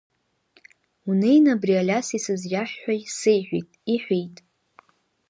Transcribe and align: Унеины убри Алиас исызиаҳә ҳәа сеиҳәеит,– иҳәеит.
Унеины 1.09 1.49
убри 1.55 1.73
Алиас 1.81 2.07
исызиаҳә 2.17 2.75
ҳәа 2.81 2.93
сеиҳәеит,– 3.19 3.69
иҳәеит. 3.93 4.37